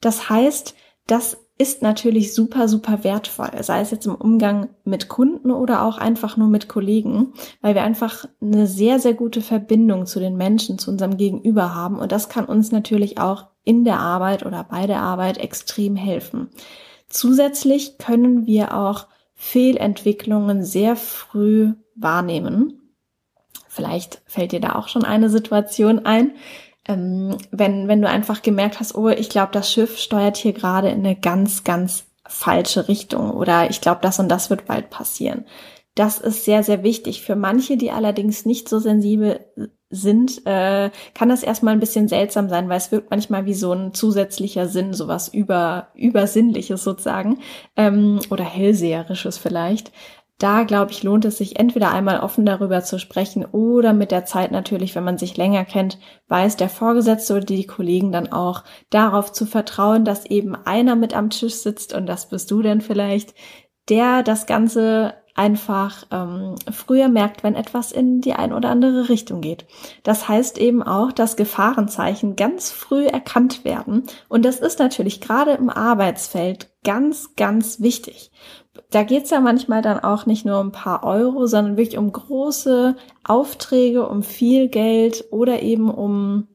Das 0.00 0.28
heißt, 0.30 0.74
dass 1.06 1.38
ist 1.56 1.82
natürlich 1.82 2.34
super, 2.34 2.66
super 2.66 3.04
wertvoll, 3.04 3.50
sei 3.60 3.80
es 3.80 3.92
jetzt 3.92 4.06
im 4.06 4.16
Umgang 4.16 4.70
mit 4.84 5.08
Kunden 5.08 5.52
oder 5.52 5.82
auch 5.82 5.98
einfach 5.98 6.36
nur 6.36 6.48
mit 6.48 6.68
Kollegen, 6.68 7.32
weil 7.60 7.76
wir 7.76 7.84
einfach 7.84 8.24
eine 8.40 8.66
sehr, 8.66 8.98
sehr 8.98 9.14
gute 9.14 9.40
Verbindung 9.40 10.06
zu 10.06 10.18
den 10.18 10.36
Menschen, 10.36 10.78
zu 10.78 10.90
unserem 10.90 11.16
Gegenüber 11.16 11.72
haben. 11.72 12.00
Und 12.00 12.10
das 12.10 12.28
kann 12.28 12.46
uns 12.46 12.72
natürlich 12.72 13.18
auch 13.18 13.46
in 13.62 13.84
der 13.84 14.00
Arbeit 14.00 14.44
oder 14.44 14.64
bei 14.64 14.88
der 14.88 15.00
Arbeit 15.00 15.38
extrem 15.38 15.94
helfen. 15.94 16.50
Zusätzlich 17.08 17.98
können 17.98 18.46
wir 18.46 18.76
auch 18.76 19.06
Fehlentwicklungen 19.34 20.64
sehr 20.64 20.96
früh 20.96 21.74
wahrnehmen. 21.94 22.80
Vielleicht 23.68 24.22
fällt 24.26 24.52
dir 24.52 24.60
da 24.60 24.76
auch 24.76 24.88
schon 24.88 25.04
eine 25.04 25.28
Situation 25.30 26.06
ein, 26.06 26.34
ähm, 26.86 27.36
wenn, 27.50 27.88
wenn 27.88 28.02
du 28.02 28.08
einfach 28.08 28.42
gemerkt 28.42 28.78
hast, 28.80 28.94
oh, 28.94 29.08
ich 29.08 29.28
glaube, 29.30 29.52
das 29.52 29.72
Schiff 29.72 29.98
steuert 29.98 30.36
hier 30.36 30.52
gerade 30.52 30.90
in 30.90 31.00
eine 31.00 31.16
ganz, 31.16 31.64
ganz 31.64 32.04
falsche 32.26 32.88
Richtung 32.88 33.30
oder 33.30 33.70
ich 33.70 33.80
glaube, 33.80 34.00
das 34.02 34.18
und 34.18 34.28
das 34.28 34.50
wird 34.50 34.66
bald 34.66 34.90
passieren. 34.90 35.44
Das 35.94 36.18
ist 36.18 36.44
sehr, 36.44 36.62
sehr 36.62 36.82
wichtig. 36.82 37.22
Für 37.22 37.36
manche, 37.36 37.76
die 37.76 37.90
allerdings 37.90 38.44
nicht 38.46 38.68
so 38.68 38.78
sensibel 38.80 39.40
sind, 39.90 40.44
äh, 40.44 40.90
kann 41.14 41.28
das 41.28 41.44
erstmal 41.44 41.74
ein 41.74 41.80
bisschen 41.80 42.08
seltsam 42.08 42.48
sein, 42.48 42.68
weil 42.68 42.78
es 42.78 42.90
wirkt 42.90 43.10
manchmal 43.10 43.46
wie 43.46 43.54
so 43.54 43.72
ein 43.72 43.94
zusätzlicher 43.94 44.66
Sinn, 44.66 44.92
sowas 44.92 45.28
über, 45.28 45.88
übersinnliches 45.94 46.82
sozusagen 46.82 47.38
ähm, 47.76 48.18
oder 48.30 48.44
hellseherisches 48.44 49.38
vielleicht 49.38 49.92
da, 50.38 50.64
glaube 50.64 50.90
ich, 50.90 51.02
lohnt 51.04 51.24
es 51.24 51.38
sich 51.38 51.58
entweder 51.60 51.92
einmal 51.92 52.20
offen 52.20 52.44
darüber 52.44 52.82
zu 52.82 52.98
sprechen 52.98 53.44
oder 53.44 53.92
mit 53.92 54.10
der 54.10 54.24
Zeit 54.24 54.50
natürlich, 54.50 54.94
wenn 54.94 55.04
man 55.04 55.16
sich 55.16 55.36
länger 55.36 55.64
kennt, 55.64 55.98
weiß 56.28 56.56
der 56.56 56.68
Vorgesetzte 56.68 57.34
oder 57.34 57.44
die 57.44 57.66
Kollegen 57.66 58.10
dann 58.10 58.32
auch 58.32 58.64
darauf 58.90 59.32
zu 59.32 59.46
vertrauen, 59.46 60.04
dass 60.04 60.26
eben 60.26 60.56
einer 60.56 60.96
mit 60.96 61.14
am 61.14 61.30
Tisch 61.30 61.54
sitzt 61.54 61.94
und 61.94 62.06
das 62.06 62.28
bist 62.28 62.50
du 62.50 62.62
denn 62.62 62.80
vielleicht, 62.80 63.34
der 63.88 64.22
das 64.22 64.46
Ganze 64.46 65.14
einfach 65.34 66.06
ähm, 66.10 66.54
früher 66.72 67.08
merkt, 67.08 67.42
wenn 67.42 67.54
etwas 67.54 67.92
in 67.92 68.20
die 68.20 68.34
ein 68.34 68.52
oder 68.52 68.70
andere 68.70 69.08
Richtung 69.08 69.40
geht. 69.40 69.66
Das 70.02 70.28
heißt 70.28 70.58
eben 70.58 70.82
auch, 70.82 71.12
dass 71.12 71.36
Gefahrenzeichen 71.36 72.36
ganz 72.36 72.70
früh 72.70 73.06
erkannt 73.06 73.64
werden. 73.64 74.04
Und 74.28 74.44
das 74.44 74.60
ist 74.60 74.78
natürlich 74.78 75.20
gerade 75.20 75.52
im 75.52 75.70
Arbeitsfeld 75.70 76.70
ganz, 76.84 77.34
ganz 77.36 77.80
wichtig 77.80 78.30
da 78.90 79.02
geht's 79.02 79.30
ja 79.30 79.40
manchmal 79.40 79.82
dann 79.82 80.00
auch 80.00 80.26
nicht 80.26 80.44
nur 80.44 80.60
um 80.60 80.68
ein 80.68 80.72
paar 80.72 81.04
Euro, 81.04 81.46
sondern 81.46 81.76
wirklich 81.76 81.98
um 81.98 82.12
große 82.12 82.96
Aufträge, 83.24 84.08
um 84.08 84.22
viel 84.22 84.68
Geld 84.68 85.24
oder 85.30 85.62
eben 85.62 85.90
um 85.90 86.48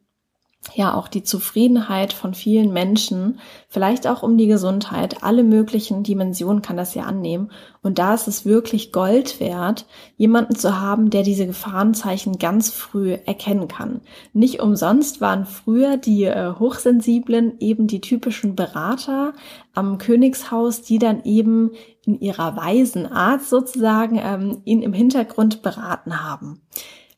ja 0.76 0.94
auch 0.94 1.08
die 1.08 1.24
Zufriedenheit 1.24 2.14
von 2.14 2.34
vielen 2.34 2.72
Menschen, 2.72 3.40
vielleicht 3.68 4.08
auch 4.08 4.24
um 4.24 4.38
die 4.38 4.48
Gesundheit, 4.48 5.24
alle 5.24 5.44
möglichen 5.44 6.04
Dimensionen 6.04 6.62
kann 6.62 6.78
das 6.78 6.96
ja 6.96 7.04
annehmen. 7.04 7.52
Und 7.82 8.00
da 8.00 8.14
ist 8.14 8.28
es 8.28 8.46
wirklich 8.46 8.92
Gold 8.92 9.40
wert, 9.40 9.86
jemanden 10.18 10.56
zu 10.56 10.80
haben, 10.80 11.10
der 11.10 11.24
diese 11.24 11.48
Gefahrenzeichen 11.48 12.38
ganz 12.38 12.70
früh 12.72 13.14
erkennen 13.14 13.68
kann. 13.68 14.02
Nicht 14.34 14.62
umsonst 14.62 15.22
waren 15.22 15.46
früher 15.46 15.98
die 15.98 16.26
äh, 16.26 16.54
Hochsensiblen 16.60 17.60
eben 17.60 17.88
die 17.88 18.02
typischen 18.02 18.56
Berater 18.56 19.34
am 19.74 19.98
Königshaus, 19.98 20.82
die 20.82 21.00
dann 21.00 21.24
eben 21.24 21.72
in 22.06 22.20
ihrer 22.20 22.58
weisen 22.58 23.06
Art 23.06 23.44
sozusagen 23.44 24.20
ähm, 24.22 24.62
ihn 24.66 24.82
im 24.82 24.94
Hintergrund 24.94 25.62
beraten 25.62 26.24
haben. 26.24 26.62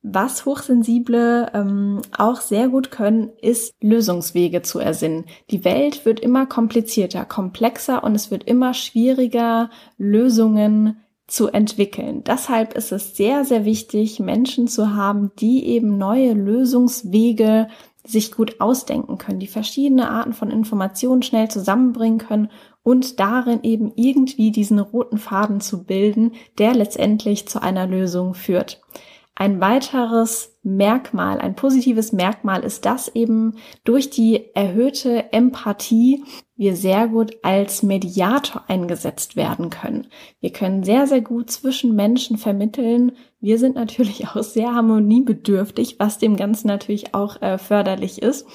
Was 0.03 0.45
Hochsensible 0.45 1.51
ähm, 1.53 2.01
auch 2.17 2.41
sehr 2.41 2.69
gut 2.69 2.89
können, 2.89 3.29
ist 3.39 3.75
Lösungswege 3.81 4.63
zu 4.63 4.79
ersinnen. 4.79 5.25
Die 5.51 5.63
Welt 5.63 6.05
wird 6.05 6.19
immer 6.19 6.47
komplizierter, 6.47 7.23
komplexer 7.23 8.03
und 8.03 8.15
es 8.15 8.31
wird 8.31 8.43
immer 8.45 8.73
schwieriger, 8.73 9.69
Lösungen 9.99 10.97
zu 11.27 11.49
entwickeln. 11.49 12.23
Deshalb 12.23 12.73
ist 12.73 12.91
es 12.91 13.15
sehr, 13.15 13.45
sehr 13.45 13.63
wichtig, 13.63 14.19
Menschen 14.19 14.67
zu 14.67 14.95
haben, 14.95 15.31
die 15.39 15.65
eben 15.67 15.99
neue 15.99 16.33
Lösungswege 16.33 17.67
sich 18.03 18.31
gut 18.31 18.59
ausdenken 18.59 19.19
können, 19.19 19.39
die 19.39 19.47
verschiedene 19.47 20.09
Arten 20.09 20.33
von 20.33 20.49
Informationen 20.49 21.21
schnell 21.21 21.49
zusammenbringen 21.49 22.17
können 22.17 22.49
und 22.81 23.19
darin 23.19 23.59
eben 23.61 23.93
irgendwie 23.95 24.51
diesen 24.51 24.79
roten 24.79 25.19
Faden 25.19 25.61
zu 25.61 25.83
bilden, 25.83 26.31
der 26.57 26.73
letztendlich 26.73 27.47
zu 27.47 27.61
einer 27.61 27.85
Lösung 27.85 28.33
führt. 28.33 28.81
Ein 29.35 29.61
weiteres 29.61 30.59
Merkmal, 30.61 31.39
ein 31.39 31.55
positives 31.55 32.11
Merkmal 32.11 32.63
ist, 32.63 32.85
dass 32.85 33.07
eben 33.07 33.55
durch 33.83 34.09
die 34.09 34.53
erhöhte 34.53 35.31
Empathie 35.31 36.23
wir 36.55 36.75
sehr 36.75 37.07
gut 37.07 37.37
als 37.41 37.81
Mediator 37.81 38.63
eingesetzt 38.67 39.35
werden 39.35 39.69
können. 39.71 40.07
Wir 40.41 40.51
können 40.51 40.83
sehr, 40.83 41.07
sehr 41.07 41.21
gut 41.21 41.49
zwischen 41.49 41.95
Menschen 41.95 42.37
vermitteln. 42.37 43.13
Wir 43.39 43.57
sind 43.57 43.75
natürlich 43.75 44.27
auch 44.35 44.43
sehr 44.43 44.75
harmoniebedürftig, 44.75 45.95
was 45.97 46.19
dem 46.19 46.35
Ganzen 46.35 46.67
natürlich 46.67 47.15
auch 47.15 47.41
äh, 47.41 47.57
förderlich 47.57 48.21
ist. 48.21 48.45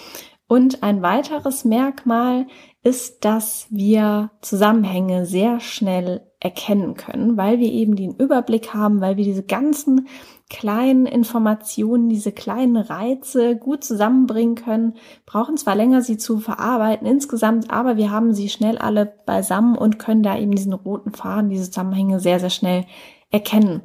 Und 0.46 0.84
ein 0.84 1.02
weiteres 1.02 1.64
Merkmal 1.64 2.46
ist, 2.84 3.24
dass 3.24 3.66
wir 3.70 4.30
Zusammenhänge 4.42 5.26
sehr 5.26 5.58
schnell 5.58 6.25
erkennen 6.40 6.94
können, 6.94 7.36
weil 7.36 7.58
wir 7.58 7.72
eben 7.72 7.96
den 7.96 8.14
Überblick 8.14 8.74
haben, 8.74 9.00
weil 9.00 9.16
wir 9.16 9.24
diese 9.24 9.42
ganzen 9.42 10.08
kleinen 10.48 11.06
Informationen, 11.06 12.08
diese 12.08 12.30
kleinen 12.30 12.76
Reize 12.76 13.56
gut 13.56 13.82
zusammenbringen 13.82 14.54
können, 14.54 14.94
brauchen 15.24 15.56
zwar 15.56 15.74
länger, 15.74 16.02
sie 16.02 16.18
zu 16.18 16.38
verarbeiten 16.38 17.06
insgesamt, 17.06 17.70
aber 17.70 17.96
wir 17.96 18.10
haben 18.10 18.32
sie 18.32 18.48
schnell 18.48 18.78
alle 18.78 19.06
beisammen 19.26 19.76
und 19.76 19.98
können 19.98 20.22
da 20.22 20.38
eben 20.38 20.52
diesen 20.52 20.72
roten 20.72 21.12
Faden, 21.12 21.50
diese 21.50 21.70
Zusammenhänge 21.70 22.20
sehr, 22.20 22.38
sehr 22.38 22.50
schnell 22.50 22.84
erkennen. 23.30 23.82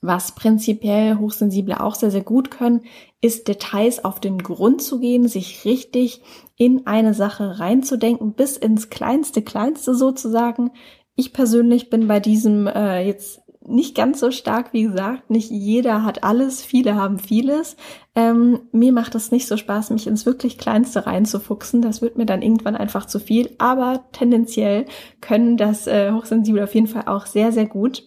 Was 0.00 0.34
prinzipiell 0.34 1.16
Hochsensible 1.18 1.80
auch 1.80 1.94
sehr, 1.94 2.10
sehr 2.10 2.22
gut 2.22 2.50
können, 2.50 2.82
ist 3.20 3.48
Details 3.48 4.04
auf 4.04 4.20
den 4.20 4.38
Grund 4.38 4.82
zu 4.82 5.00
gehen, 5.00 5.28
sich 5.28 5.64
richtig 5.64 6.22
in 6.56 6.86
eine 6.86 7.14
Sache 7.14 7.58
reinzudenken, 7.60 8.34
bis 8.34 8.56
ins 8.56 8.90
kleinste, 8.90 9.42
kleinste 9.42 9.94
sozusagen. 9.94 10.70
Ich 11.16 11.32
persönlich 11.32 11.90
bin 11.90 12.08
bei 12.08 12.20
diesem 12.20 12.66
äh, 12.66 13.00
jetzt 13.00 13.42
nicht 13.68 13.94
ganz 13.94 14.20
so 14.20 14.30
stark, 14.30 14.72
wie 14.72 14.84
gesagt. 14.84 15.30
Nicht 15.30 15.50
jeder 15.50 16.04
hat 16.04 16.22
alles, 16.24 16.62
viele 16.62 16.94
haben 16.94 17.18
vieles. 17.18 17.76
Ähm, 18.14 18.60
mir 18.72 18.92
macht 18.92 19.14
es 19.14 19.32
nicht 19.32 19.48
so 19.48 19.56
Spaß, 19.56 19.90
mich 19.90 20.06
ins 20.06 20.26
wirklich 20.26 20.58
Kleinste 20.58 21.06
reinzufuchsen. 21.06 21.82
Das 21.82 22.02
wird 22.02 22.16
mir 22.16 22.26
dann 22.26 22.42
irgendwann 22.42 22.76
einfach 22.76 23.06
zu 23.06 23.18
viel. 23.18 23.50
Aber 23.58 24.04
tendenziell 24.12 24.86
können 25.20 25.56
das 25.56 25.86
äh, 25.86 26.12
Hochsensible 26.12 26.64
auf 26.64 26.74
jeden 26.74 26.86
Fall 26.86 27.04
auch 27.06 27.26
sehr, 27.26 27.50
sehr 27.50 27.66
gut. 27.66 28.04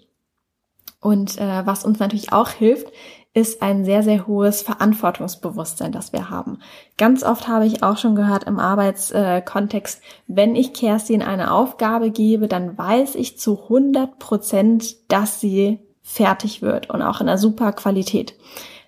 Und 1.02 1.38
äh, 1.38 1.66
was 1.66 1.86
uns 1.86 2.00
natürlich 2.00 2.34
auch 2.34 2.50
hilft, 2.50 2.88
ist 3.34 3.62
ein 3.62 3.86
sehr, 3.86 4.02
sehr 4.02 4.26
hohes 4.26 4.62
Verantwortungsbewusstsein, 4.62 5.92
das 5.92 6.14
wir 6.14 6.30
haben. 6.30 6.60
Ganz 6.98 7.24
oft 7.24 7.48
habe 7.48 7.68
ich 7.68 7.84
auch 7.84 7.98
schon 7.98 8.16
gehört 8.16 8.46
im 8.46 8.60
Arbeitskontext, 8.60 10.02
wenn 10.28 10.56
ich 10.56 10.74
Kerstin 10.74 11.22
eine 11.22 11.52
Aufgabe 11.52 12.10
gebe, 12.10 12.48
dann 12.48 12.78
weiß 12.78 13.16
ich 13.16 13.38
zu 13.38 13.64
100 13.64 14.18
Prozent, 14.18 15.12
dass 15.12 15.40
sie 15.40 15.80
fertig 16.02 16.62
wird 16.64 16.90
und 16.90 17.04
auch 17.04 17.22
in 17.22 17.30
einer 17.30 17.38
super 17.38 17.72
Qualität. 17.72 18.34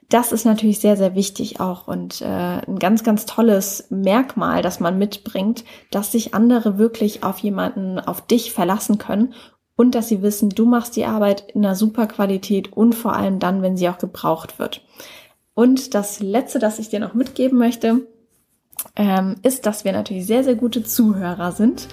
Das 0.10 0.34
ist 0.34 0.44
natürlich 0.44 0.80
sehr, 0.80 0.98
sehr 0.98 1.16
wichtig 1.16 1.62
auch 1.62 1.88
und 1.88 2.22
äh, 2.22 2.26
ein 2.26 2.80
ganz, 2.80 3.04
ganz 3.04 3.26
tolles 3.26 3.88
Merkmal, 3.92 4.62
das 4.62 4.82
man 4.82 4.98
mitbringt, 4.98 5.64
dass 5.90 6.12
sich 6.12 6.34
andere 6.34 6.78
wirklich 6.78 7.24
auf 7.24 7.38
jemanden, 7.38 7.98
auf 7.98 8.22
dich 8.22 8.52
verlassen 8.52 8.98
können 8.98 9.34
und 9.76 9.96
dass 9.96 10.10
sie 10.10 10.22
wissen, 10.22 10.50
du 10.50 10.66
machst 10.66 10.96
die 10.96 11.06
Arbeit 11.06 11.52
in 11.54 11.66
einer 11.66 11.76
super 11.76 12.08
Qualität 12.08 12.74
und 12.74 12.94
vor 12.94 13.16
allem 13.16 13.40
dann, 13.40 13.62
wenn 13.62 13.78
sie 13.78 13.90
auch 13.90 13.98
gebraucht 13.98 14.60
wird. 14.60 14.82
Und 15.54 15.94
das 15.94 16.20
Letzte, 16.20 16.60
das 16.60 16.80
ich 16.80 16.90
dir 16.90 17.00
noch 17.00 17.14
mitgeben 17.14 17.58
möchte, 17.58 18.08
ähm, 18.96 19.36
ist, 19.44 19.66
dass 19.66 19.84
wir 19.86 19.92
natürlich 19.92 20.26
sehr, 20.26 20.44
sehr 20.44 20.56
gute 20.56 20.84
Zuhörer 20.84 21.52
sind 21.52 21.88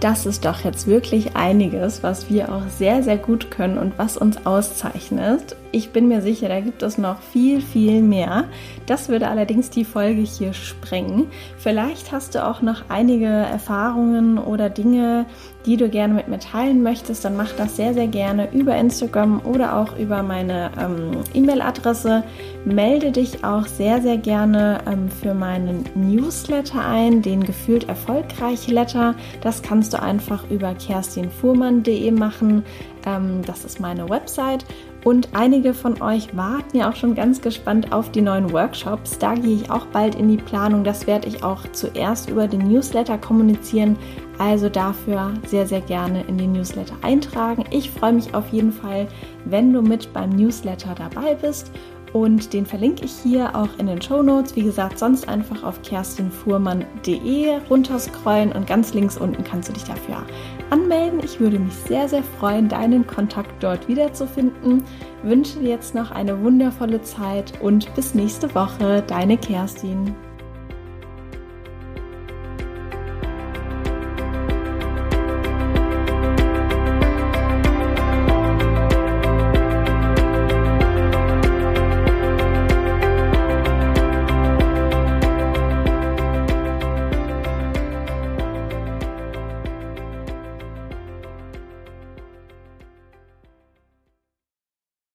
das 0.00 0.26
ist 0.26 0.44
doch 0.44 0.60
jetzt 0.64 0.86
wirklich 0.86 1.34
einiges, 1.34 2.02
was 2.02 2.30
wir 2.30 2.52
auch 2.52 2.68
sehr, 2.68 3.02
sehr 3.02 3.16
gut 3.16 3.50
können 3.50 3.78
und 3.78 3.98
was 3.98 4.16
uns 4.16 4.46
auszeichnet. 4.46 5.56
Ich 5.72 5.90
bin 5.90 6.08
mir 6.08 6.22
sicher, 6.22 6.48
da 6.48 6.60
gibt 6.60 6.82
es 6.82 6.96
noch 6.98 7.20
viel, 7.20 7.60
viel 7.60 8.00
mehr. 8.00 8.44
Das 8.86 9.08
würde 9.08 9.28
allerdings 9.28 9.70
die 9.70 9.84
Folge 9.84 10.22
hier 10.22 10.54
sprengen. 10.54 11.26
Vielleicht 11.58 12.12
hast 12.12 12.34
du 12.34 12.46
auch 12.46 12.62
noch 12.62 12.84
einige 12.88 13.26
Erfahrungen 13.26 14.38
oder 14.38 14.70
Dinge, 14.70 15.26
die 15.66 15.76
du 15.76 15.88
gerne 15.88 16.14
mit 16.14 16.28
mir 16.28 16.38
teilen 16.38 16.82
möchtest. 16.82 17.24
Dann 17.24 17.36
mach 17.36 17.52
das 17.52 17.76
sehr, 17.76 17.92
sehr 17.92 18.06
gerne 18.06 18.50
über 18.52 18.76
Instagram 18.76 19.42
oder 19.44 19.76
auch 19.76 19.98
über 19.98 20.22
meine 20.22 20.70
ähm, 20.80 21.22
E-Mail-Adresse. 21.34 22.22
Melde 22.64 23.12
dich 23.12 23.44
auch 23.44 23.66
sehr, 23.66 24.02
sehr 24.02 24.18
gerne 24.18 24.80
ähm, 24.86 25.08
für 25.08 25.32
meinen 25.32 25.84
Newsletter 25.94 26.84
ein, 26.84 27.22
den 27.22 27.44
gefühlt 27.44 27.88
erfolgreich 27.88 28.68
Letter. 28.68 29.14
Das 29.40 29.62
kannst 29.62 29.92
du 29.92 30.02
einfach 30.02 30.50
über 30.50 30.74
kerstinfuhrmann.de 30.74 32.10
machen. 32.10 32.64
Ähm, 33.06 33.42
das 33.46 33.64
ist 33.64 33.80
meine 33.80 34.08
Website. 34.08 34.64
Und 35.04 35.28
einige 35.32 35.72
von 35.72 36.02
euch 36.02 36.36
warten 36.36 36.76
ja 36.76 36.90
auch 36.90 36.96
schon 36.96 37.14
ganz 37.14 37.40
gespannt 37.40 37.92
auf 37.92 38.10
die 38.10 38.20
neuen 38.20 38.52
Workshops. 38.52 39.18
Da 39.18 39.34
gehe 39.34 39.54
ich 39.54 39.70
auch 39.70 39.86
bald 39.86 40.16
in 40.16 40.28
die 40.28 40.42
Planung. 40.42 40.82
Das 40.82 41.06
werde 41.06 41.28
ich 41.28 41.44
auch 41.44 41.62
zuerst 41.72 42.28
über 42.28 42.48
den 42.48 42.68
Newsletter 42.68 43.16
kommunizieren. 43.16 43.96
Also 44.38 44.68
dafür 44.68 45.32
sehr, 45.46 45.66
sehr 45.66 45.80
gerne 45.80 46.24
in 46.28 46.36
den 46.36 46.52
Newsletter 46.52 46.94
eintragen. 47.02 47.64
Ich 47.70 47.90
freue 47.90 48.12
mich 48.12 48.34
auf 48.34 48.52
jeden 48.52 48.72
Fall, 48.72 49.06
wenn 49.44 49.72
du 49.72 49.80
mit 49.82 50.12
beim 50.12 50.30
Newsletter 50.30 50.94
dabei 50.96 51.34
bist 51.34 51.72
und 52.12 52.52
den 52.52 52.66
verlinke 52.66 53.04
ich 53.04 53.12
hier 53.12 53.54
auch 53.54 53.68
in 53.78 53.86
den 53.86 54.00
Show 54.00 54.22
Notes. 54.22 54.56
Wie 54.56 54.62
gesagt, 54.62 54.98
sonst 54.98 55.28
einfach 55.28 55.62
auf 55.62 55.82
kerstinfuhrmann.de 55.82 57.58
runterscrollen 57.68 58.52
und 58.52 58.66
ganz 58.66 58.94
links 58.94 59.16
unten 59.16 59.44
kannst 59.44 59.68
du 59.68 59.72
dich 59.72 59.84
dafür 59.84 60.22
anmelden. 60.70 61.20
Ich 61.22 61.40
würde 61.40 61.58
mich 61.58 61.74
sehr, 61.74 62.08
sehr 62.08 62.22
freuen, 62.22 62.68
deinen 62.68 63.06
Kontakt 63.06 63.62
dort 63.62 63.88
wiederzufinden. 63.88 64.84
Wünsche 65.22 65.58
dir 65.58 65.70
jetzt 65.70 65.94
noch 65.94 66.10
eine 66.10 66.42
wundervolle 66.42 67.02
Zeit 67.02 67.52
und 67.60 67.94
bis 67.94 68.14
nächste 68.14 68.54
Woche, 68.54 69.02
deine 69.06 69.36
Kerstin. 69.36 70.14